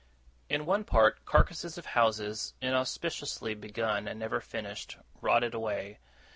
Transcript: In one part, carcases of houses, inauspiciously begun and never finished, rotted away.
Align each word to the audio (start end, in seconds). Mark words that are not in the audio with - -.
In 0.49 0.65
one 0.65 0.83
part, 0.83 1.23
carcases 1.25 1.77
of 1.77 1.85
houses, 1.85 2.55
inauspiciously 2.59 3.53
begun 3.53 4.07
and 4.07 4.19
never 4.19 4.41
finished, 4.41 4.97
rotted 5.21 5.53
away. 5.53 5.99